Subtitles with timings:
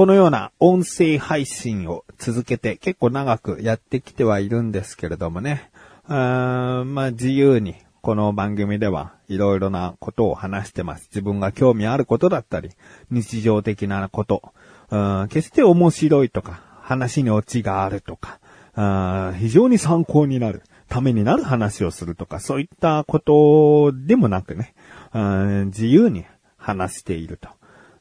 [0.00, 5.70] このような音声配信を続けて結構長くやってきてはいるんですけれどもね。
[6.06, 11.10] あまあ自由にこの番組ではいろいろなことを話してます。
[11.10, 12.70] 自分が興味あることだったり、
[13.10, 14.54] 日常的なこと、
[14.88, 18.40] うん決して面白いとか、話にオチがあるとか、
[18.74, 24.72] あ非常に参考になる、ためになる話をするとか、そういったことでもなくね、
[25.12, 26.24] うん自由に
[26.56, 27.50] 話していると。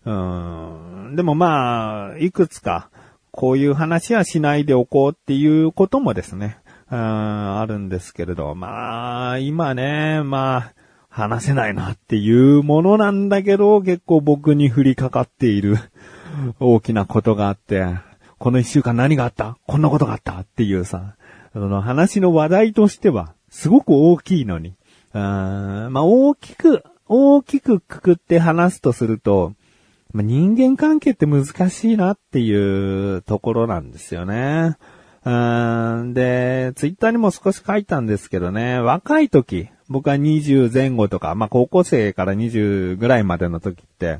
[0.10, 1.16] うん。
[1.16, 2.90] でもまあ、いくつか、
[3.32, 6.58] こういう話はしないでおこうっていうこともですね、
[6.90, 10.74] あるんですけれど、まあ、今ね、まあ、
[11.10, 15.78] 話せないなっていうものなんだけど、結構僕に降りかかっている
[16.60, 17.86] 大きなことがあって、
[18.38, 19.58] この一週間何があった？
[19.68, 21.16] こんなことがあったっていうさ、
[21.54, 24.76] その話の話題としては、すごく大きいのに、
[25.14, 29.54] あまあ大きく、大きくくくって話すとすると、
[30.12, 34.78] まあ、人間関係って難しいなっていうところなんですよね。
[35.26, 44.20] うんで、ツイッターにも少し書いたんですけどね、若い時、僕は20前後とか、まあ高校生から20ぐらいまでの時って、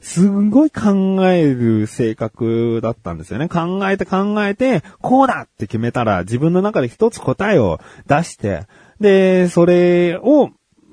[0.00, 3.48] すんごい考える性格だったんですよね。
[3.48, 8.66] 考えて考えて、こうだって決めたら自分の中で一つ答えを出して、
[9.00, 10.50] で、それを、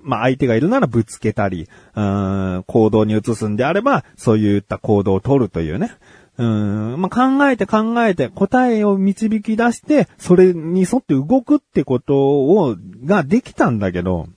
[0.09, 5.91] まあ相手がいるならぶつけたり、うん、行動に移すんであれば、そういった行動を取るというね。
[6.39, 14.27] うん、まあ、考えて考えて答えを導き出して、それに沿って動くってことを、ができたんだけど、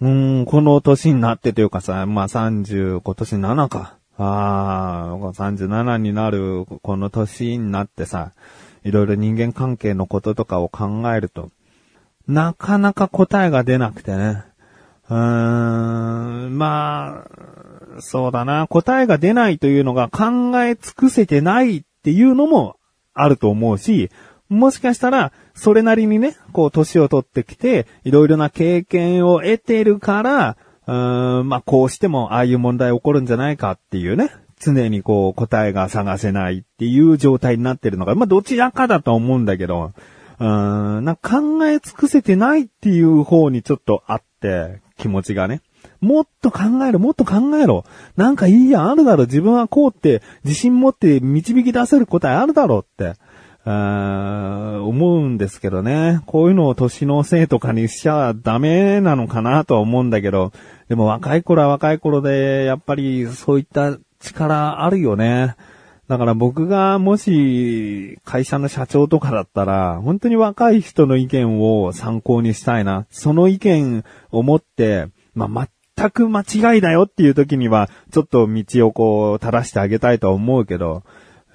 [0.00, 3.94] うん、この年になってというかさ、まあ、30、今年7か。
[4.18, 8.32] ああ、37になるこの年になってさ、
[8.84, 11.50] いろいろ人間関係のこととかを考えると、
[12.26, 14.44] なかなか答えが出なくてね。
[15.08, 15.16] うー
[16.48, 18.66] ん、まあ、そうだな。
[18.66, 22.76] 答えが出ないというのが考え尽くせてないっていうのも
[23.14, 24.10] あると思うし、
[24.48, 39.92] もしかしたら、それなりにね、こう、年を取ってきて、いろいろな経験を得てるから、うーん、まあ、こうしても、ああいう問題起こるんじゃないかっていうね、常にこう、答えが探せないっていう状態になってるのが、まあ、どちらかだと思うんだけど、
[40.38, 45.62] うーん、なんか考え尽くせてないっていう方にちょっとあって、気持ちがね。
[46.00, 47.84] もっと考えろ、もっと考えろ。
[48.16, 49.24] なんかいいや、あるだろ。
[49.24, 53.18] 自分はこうって自信持って導き出せる答えあるだろうって。
[53.64, 56.20] あ思うんですけどね。
[56.26, 60.52] こういうのを年のせいとかにしちゃダメなのかなとは思うんだけど、
[60.88, 65.54] でも若い頃は若い頃で、やっぱりそういった力あるよね。
[66.08, 73.06] だから僕がもし会社の社長とかだったら、本当に若い人の意見を参考にしたいな。
[73.10, 81.02] その意見を持って、まあ、全く間違いだよっていう時には、ちょっと道をこう、正してあげたいとは思うけど、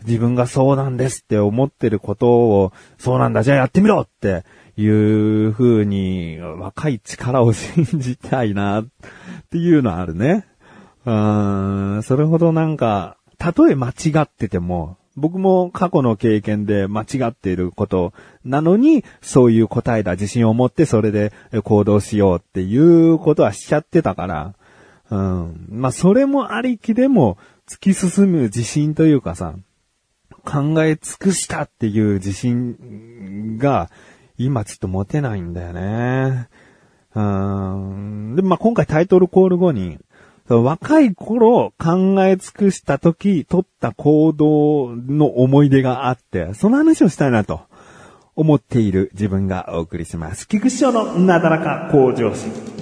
[0.06, 4.44] 自分がそうなんですって思ってることを、そうなんだ、じゃあやってみろって
[4.78, 8.86] いう風に、若い力を信じたいなっ
[9.50, 10.46] ていうのはあるね。
[11.06, 18.14] うん、それほどなんか、たとえ間違ってても、僕も過去の経験で間違っていること
[18.46, 21.34] なのに、そういう答えだ、自信を持ってそれで
[21.66, 24.54] 行動しようっていうことはしちゃってたから、
[25.10, 25.68] うん。
[25.70, 27.38] まあ、それもありきでも
[27.68, 29.56] 突き進む自信というかさ、
[30.46, 33.90] 考え尽くしたっていう自信が、
[34.38, 36.48] 今ちょっと持てないんだよね。
[37.14, 38.36] うん。
[38.38, 40.00] で、まあ、今回タイトルコール後に、
[40.50, 47.62] 若い頃考え尽くした時取った行動の思い出があって、その話をしたいなと
[48.36, 50.48] 思っている自分がお送りします。
[50.48, 52.73] 菊師匠のなだらか向上心。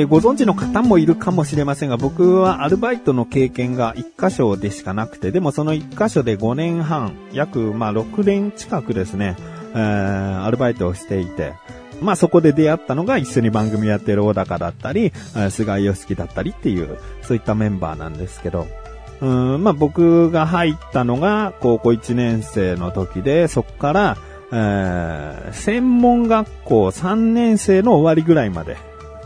[0.00, 9.36] えー、ご存知の方もいるかもしれませんが、僕はアルバイトの経験が1箇所でしかなくて、でもその1箇所で5年半、約まあ6年近くですね、
[9.74, 11.52] えー、アルバイトをしていて、
[12.00, 15.12] まあそこで出会ったのが一緒に番組やってる小高だったり、
[15.50, 18.66] 菅井良樹だったりっていう、そういったメンバーなんですけど、
[19.20, 24.18] うんまあ僕が入ったのが高校1年生の時で、そこから、
[24.50, 28.78] えー、専門学校3年生の終わりぐらいまで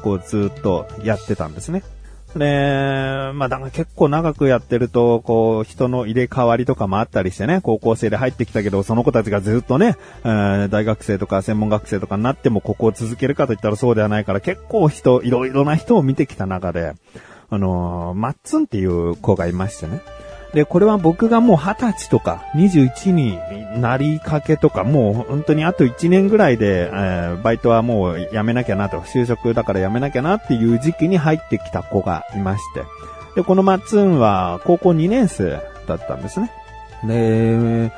[0.04, 1.82] 構ずっとやってたんですね。
[2.36, 16.94] で、まあ、だから結構長くやってると、こう、人の入れ替わりとかもあったりしてね、高校生で入ってきたけど、その子たちがずっとね、えー、大学生とか専門学生とかになってもここを続けるかといったらそうではないから、結構人、いろいろな人を見てきた中で、
[17.50, 20.00] あのー、マッツンっていう子がいましてね。
[20.54, 23.38] で、これは僕がもう20歳とか21に
[23.80, 32.84] なりかけとか、もう本当にあと1年ぐらいで、えー、バイトはもう辞めなきゃなと、就職だから辞めなきゃなっていう時期に入ってきた子がいまして。
[33.34, 36.52] で、このマッツンは高校2年生だったんですね。
[37.02, 37.90] で、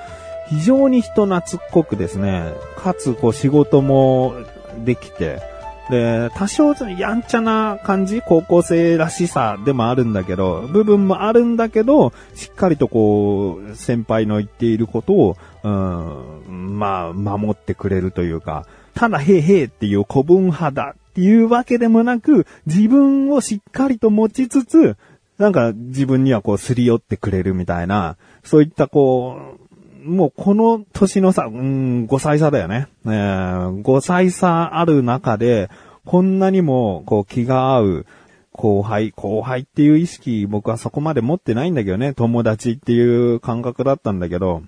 [0.48, 4.34] 非常に人懐っこくですね、かつこう仕事も
[4.82, 5.42] できて、
[5.90, 24.96] で、多少やんちゃな感じ、高校生らしさでもあるんだけど、部分もあるんだけど、しっかりとこう、先輩の言っていることを、うん、まあ、守ってくれるというか、ただ、へいへいっていう古文派だっていうわけでもなく、自分をしっかりと持ちつつ、
[25.38, 29.65] なんか自分にはこうすり寄ってくれるみたいな、そういったこう、
[30.06, 32.88] もうこの年の差、うん、5歳差だよね。
[33.04, 35.68] えー、5歳差ある中で、
[36.04, 38.06] こんなにもこう気が合う
[38.52, 44.62] 後輩、後輩っていう意識僕はそこまで持ってないんだけどね、友達っていう感覚だったんだけど、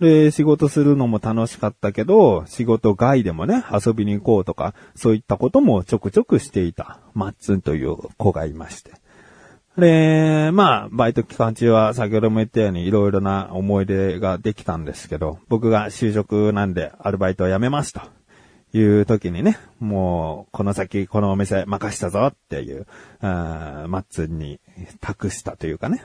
[0.00, 8.90] で、仕事するのも楽しかったけど、仕事外でもね、遊びに行こうとか、そういったこともちょくちょくしていた、マッツンという子がいまして。
[9.76, 18.00] で、まあ、バイト期間中は先ほども言ったようにいろいろな思い出ができたんですけど、僕が就職なんでアルバイトを辞めますと。
[18.74, 22.86] いう時にね、もう、この先このお店任したぞっていう、
[23.20, 24.60] あマッツに
[25.00, 26.02] 託したというかね、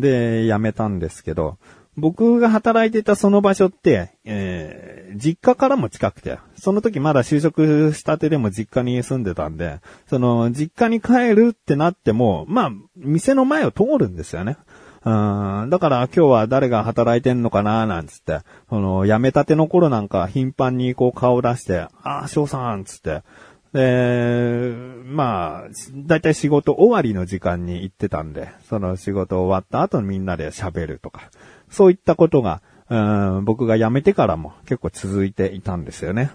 [0.00, 1.58] で、辞めたんですけど、
[1.98, 14.56] 僕が働いてたその場所って、えー、実家からも近くて、その時まだ就職したてでも実家に住んでたんで、その、実家に帰るってなっても、まあ、店の前を通るんですよね。
[15.04, 23.22] うん、だから今日は誰が働いてんのかななんつって、その、辞めたての頃なんか頻繁にこう顔出して、ああ、翔さんつって、
[23.72, 24.72] で、
[25.04, 31.30] まあ、だいたい仕事終わりの時間に行ってたんで、その仕事終わった後みんなで喋るとか、
[31.70, 32.96] そういったことが、う
[33.40, 36.30] ん、僕が辞めてからも結構続いていたんですよね。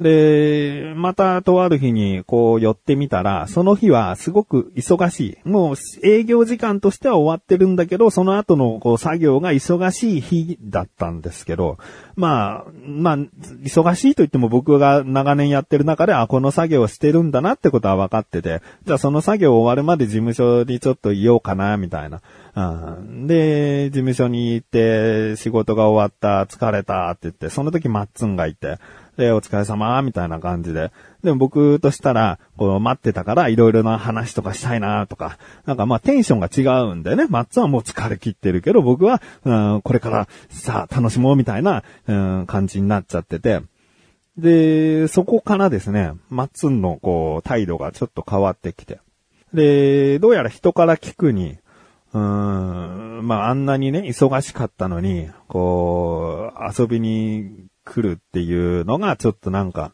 [0.00, 5.48] で、またとある日にこう寄ってみたら、その日はすごく忙しい。
[5.48, 11.76] もう営業時間としては終わってるんだけど、その後のこう作業が忙しい日だったんですけど、
[12.16, 13.16] まあ、まあ、
[13.62, 22.22] 忙しいと言っても僕が長年やってる中で、あ、この作業してるんだなってことは分かってて、じゃあその作業終わるまで事務所にちょっといようかな、みたいな。
[22.54, 28.78] うん、で、事務所に行って、仕事が終わった、疲れたって言って、その時マッツンがいて、
[29.20, 30.90] で、お疲れ様、みたいな感じで。
[31.22, 35.36] でも僕としたら、こう待ってたからいろいろな話とかしたいなとか、
[35.66, 43.60] なんかまあテンションが違うんでね、マッツはもう疲れ切ってるけど、僕は、うん、これからさあ楽しもうみたいな、うん、感じになっちゃってて。
[44.38, 49.00] で、そこからですね、マッツンのこう態度がちょっと変わってきて。
[49.52, 51.58] で、どうやら人から聞くに、
[52.14, 59.92] うーん、まああんなにね、忙しかったのに、こう、遊びに来るっていうのがちょっとなんか、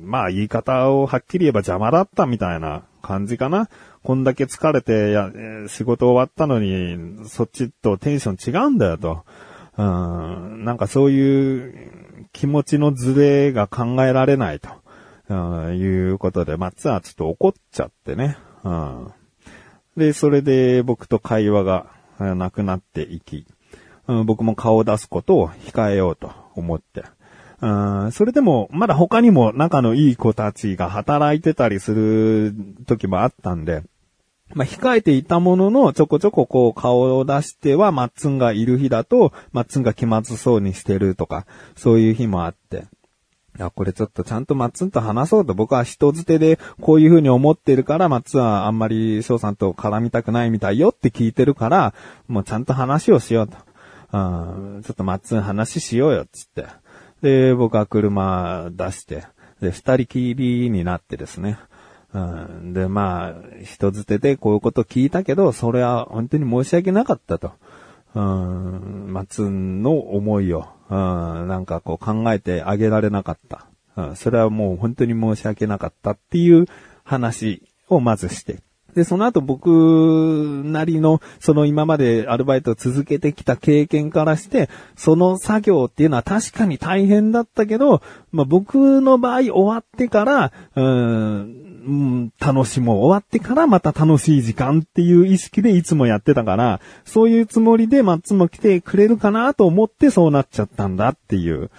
[0.00, 3.68] まあ言い方をはっきり言えば邪魔だったみたいな感じかな。
[4.02, 5.30] こんだけ疲れてや、
[5.68, 9.24] 仕事終わったのに、そっちとテンション違うんだよと。
[9.76, 14.70] うん、なんかそういう気持ちのズレが考えられないと、
[15.28, 15.34] う
[15.72, 18.38] ん、いうことで、松はちょっと怒っちゃってね。
[18.64, 19.12] うん、
[19.96, 21.86] で、それで僕と会話が
[22.18, 23.46] なくなっていき、
[24.08, 27.04] うん、僕も顔を出すことを控えようと思って。
[27.60, 32.54] うん、それでも、まだ他にも仲のいい子たちが働いてたりする
[32.86, 33.82] 時もあったんで、
[34.54, 41.46] まあ、控えていたものの、ちょこちょここう顔を出しては、マッツンがいる日だと、マッツンが気まずそうにしてるとか、
[41.76, 42.86] そういう日もあって。
[43.58, 51.94] いや、これちょっとちゃんとマッツンと話そうと僕は人づてでこういう風に思ってるから、マッツンはあんまり翔さんと絡みたくないみたいよって聞いてるから、
[52.28, 53.56] もうちゃんと話をしようと。
[54.12, 54.18] う
[54.78, 56.66] ん、ちょっとマッツン話しようよ、つって。
[57.22, 59.24] で、僕は車出して、
[59.60, 61.58] で、二人きりになってですね。
[62.12, 67.52] うん、で、まあ、人づてでこういうこと聞いたけど、それは本当に申し訳なかったと。
[68.14, 73.66] うん、松の思いを、うん、なんかこう考えてあげられなかった。
[73.96, 76.66] うん、それはもう本当に申し訳なかったっていう
[77.04, 78.60] 話をまずして。
[78.96, 88.00] で、その後僕なりの、その今までアルバイトを続けてきた経験からして、その作業っていうのは確かに大変だったけど、
[88.32, 92.98] まあ僕の場合終わってから、うーん、楽しもう。
[93.00, 101.70] 終わってからまた楽しい時間っていう意識でいつもやってたから、そういうつもりでマッツも来てくれるかなと思ってそうなっちゃったんだっていう、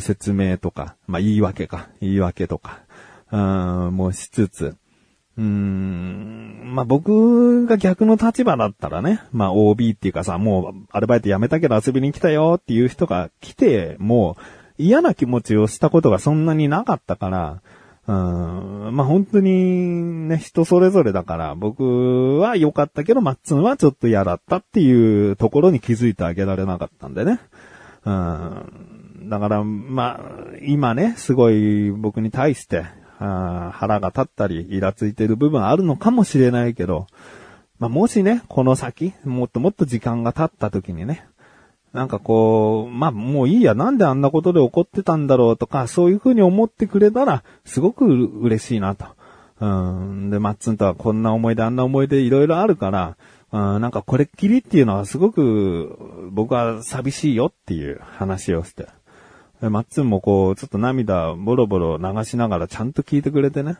[0.00, 2.78] 説明とか、まあ言い訳か、言い訳とか、
[3.30, 4.76] うん、もうしつつ、
[5.38, 14.42] うーん、まあ、僕が逆の立場だったらね、まあ、OB っていうかさ、もうアルバイト辞めたけど遊びに来たよっていう人が来て、もう
[14.82, 17.62] 嫌な気持ちをしたことがそんなになかったから、
[18.08, 27.38] うん、まあ、本当にね、人それぞれだから、僕は良かったけど、マッツンはちょっと嫌だったっていうところに気づいてあげられなかったんでね。
[28.06, 32.86] うん、だから、まあ、今ね、すごい僕に対して、
[33.18, 37.06] あ腹が立ったり、イラついてる部分あるのかもしれないけど、
[37.78, 41.26] まあ、もしね、この先、もっともっと時間が経った時にね、
[41.92, 49.06] なんかこう、まあ、もういいや、なんであんなことで怒ってたんだろうとか、そういうふうに思ってくれたら、すごく嬉しいなと。
[49.60, 50.30] うん。
[50.30, 53.16] で、マッツンとはこんな思い出、あんな思い出いろいろあるから、
[53.50, 58.86] うん、なんかこれっきりっていうのはすごく僕は寂しいよっていう話をして。
[59.60, 63.76] マッツンもこう、ちょっと涙ボロボロ流しながらちゃんと聞いてくれてね。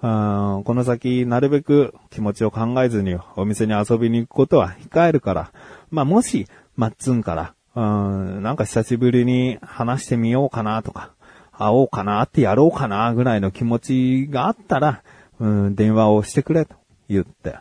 [0.00, 5.52] この先、なるべく気持ちを考えずにお店に遊びに行くことは控えるから、
[5.90, 6.46] まあもし、
[6.76, 11.12] マッツンから、うん、なんか久しぶりに話してみようかなとか、
[11.52, 15.02] 会おうかなってやろうかなぐらいの気持ちがあったら、
[15.40, 16.76] うん、電話をしてくれと
[17.08, 17.56] 言って。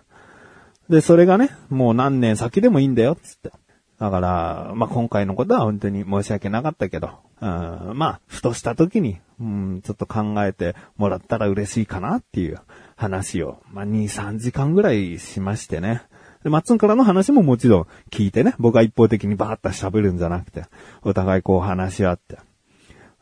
[0.90, 3.52] で、それがね、もう何年先でもいいんだよ、つって。
[4.00, 7.12] だから、まあ、今回のことは本当に申し訳なかったけど、
[7.42, 12.60] うん、まあ、ふとした時に、うん、ちょっと考えてもらったら嬉しいかなっていう
[12.98, 16.04] 話を、まあ、2、3時間ぐらいしましてね。
[16.44, 20.66] で、マッツンからの話ももちろん聞いてね、僕が一方的にバーッと喋るんじゃなくて、
[21.02, 22.38] お互いこう話し合って。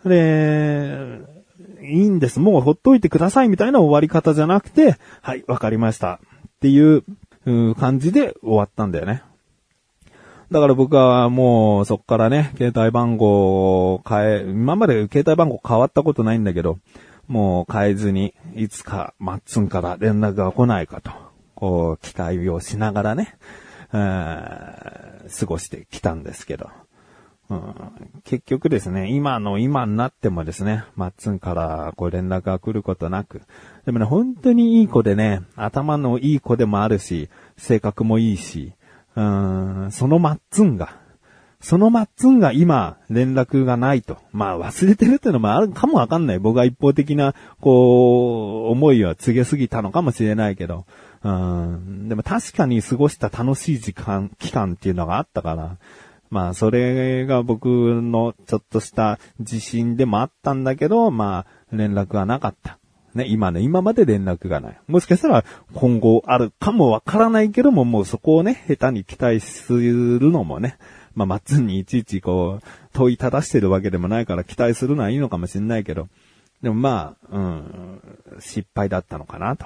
[0.06, 1.20] で、
[1.84, 2.40] いいんです。
[2.40, 6.14] もうほっといてくださいみたいな終わり方じゃなくて、はい、わかりました。
[6.14, 6.20] っ
[6.62, 7.04] ていう
[7.76, 9.24] 感じで終わったんだよね。
[10.54, 16.78] だから僕はもうそっからね、携帯番号を変え、今まで携帯番号変わったことないんだけど、
[17.28, 21.12] もう変えずに、いつかマッツンから連絡が来ないかと、
[21.56, 23.36] こう期待をしながらね、
[23.92, 26.70] 過ごしてきたんですけど、
[27.50, 27.74] うん、
[28.24, 33.42] 結局ですね、今の今になってもですね、マッツンからこう連絡が来ることなく、
[33.88, 38.74] でもね、本当にいい子でね、頭のいい子でもあるし、性格もいいし、
[39.16, 40.96] うん、そのマッツンが、
[41.64, 44.18] そのマッツンが今、連絡がないと。
[44.34, 46.40] まあ忘れてるっていうのもあるかもわかんない。
[46.40, 50.86] 僕が一方的な、こう、思いは告げすぎたのかもしれないけど。
[51.24, 55.78] うん、でも確かに過ごした楽しい時間、期間っていうのがあったから。
[56.30, 62.80] まあそれが僕のちょっとした自信でもあったんだけど、まあ連絡がなかった。
[63.16, 64.80] ね、今ね、今まで連絡がない。
[64.88, 65.44] もしかしたら
[65.74, 70.78] 今後あるかもわからないけども、もうそこをね、下手に期待するのもね、
[71.16, 76.08] まあ、マッツンにいちいちこう、問いただしてるわけでもないから期待するのはいいのかもしれないけど、
[76.62, 78.02] でもまあ、うん、
[78.40, 79.66] 失敗だったのかなと。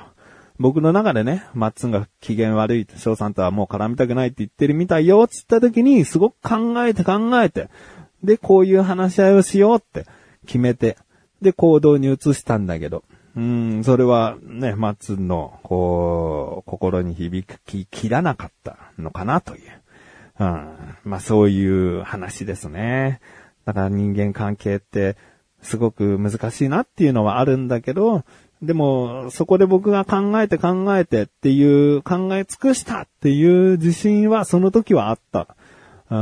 [0.59, 7.69] 僕の中でね、マッツンが機嫌悪い、翔さんとはもう絡みたくないって言ってるみたいよ、つった時に、すごく考えて考えて、
[8.23, 10.05] で、こういう話し合いをしようって
[10.47, 10.97] 決めて、
[11.41, 13.03] で、行動に移したんだけど、
[13.37, 19.61] うん、それはね、マッツンの、こう、心に響ききらなかったのかなという。
[20.39, 20.67] うん、
[21.03, 23.21] まあそういう話ですね。
[23.65, 25.17] だから人間関係って
[25.61, 28.23] すごく難しいなっていうのはあるんだけど、
[28.63, 35.55] でも、そこで僕が考えて考えてっていう、考え尽くしたっていう自信はその時はあった。
[36.09, 36.17] う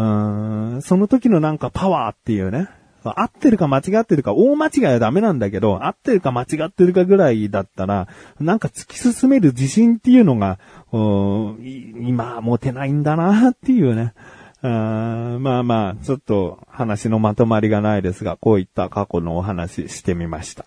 [0.78, 2.68] ん、その時のなんかパワーっていうね。
[3.10, 8.08] 合ってるか間違ってるか、大間違いはダメなんだけど、合ってるか間違ってるかぐらいだったら、
[8.40, 10.60] なんか突き進める自信っていうのが、
[10.92, 14.14] 今持てないんだなっていうね。
[14.62, 20.66] あまあまあ、ちょっと話のまとまりがないですが、こういった過去のお話してみました。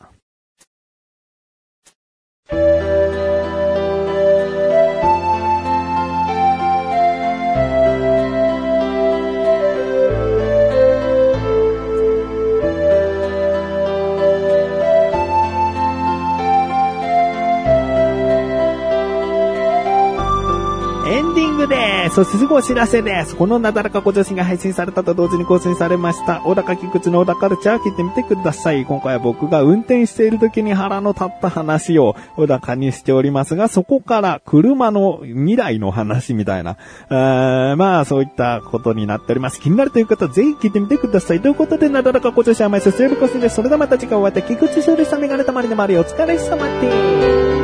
[21.67, 23.35] でそしてすぐお知らせです。
[23.35, 26.41] このなだらかご女子が配信されたと同時に更新されました。
[26.45, 28.85] 小高菊池の小高カルチャー聞いてみてください。
[28.85, 36.77] 今回は僕が運転している時に腹の立った話を小高にしておりますが、そこから車の未来の話みたいな、
[37.09, 39.61] あまあそういったことになっております。
[39.61, 41.41] 気になるという方はぜひ聞いてみてください。
[41.41, 43.57] ということで、なだらかご女子は毎週水曜日更新です。
[43.57, 46.00] それではまた次回お会いでき、菊池勝利さんメガネたまりでもあるよ。
[46.00, 47.58] お疲れ様です。